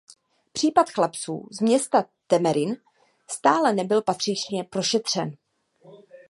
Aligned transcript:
Případ 0.53 0.89
chlapců 0.89 1.47
z 1.51 1.59
města 1.61 2.05
Temerin 2.27 2.77
stále 3.29 3.73
nebyl 3.73 4.01
patřičně 4.01 4.63
prošetřen. 4.63 5.31